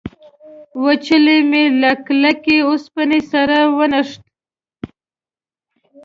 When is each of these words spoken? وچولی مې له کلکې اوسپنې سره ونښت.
وچولی 0.83 1.37
مې 1.49 1.63
له 1.81 1.91
کلکې 2.05 2.57
اوسپنې 2.69 3.19
سره 3.31 3.57
ونښت. 3.77 4.21